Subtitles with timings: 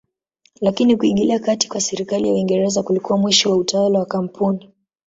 [0.61, 4.69] Lakini kuingilia kati kwa serikali ya Uingereza kulikuwa mwisho wa utawala wa kampuni.